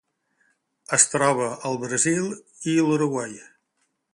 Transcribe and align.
Es 0.97 1.03
troba 1.11 1.51
al 1.71 1.77
Brasil 1.83 2.33
i 2.73 2.77
l'Uruguai. 2.89 3.39